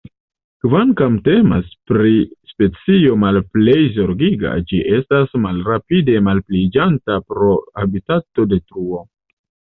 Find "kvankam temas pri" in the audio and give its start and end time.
0.65-2.13